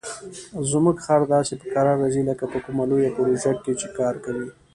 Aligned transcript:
زموږ 0.69 0.97
خر 1.05 1.21
داسې 1.33 1.53
په 1.61 1.65
کراره 1.73 2.05
ځي 2.13 2.21
لکه 2.29 2.45
په 2.53 2.59
کومه 2.65 2.83
لویه 2.89 3.09
پروژه 3.15 3.51
چې 3.79 3.87
کار 3.97 4.15
کوي. 4.25 4.47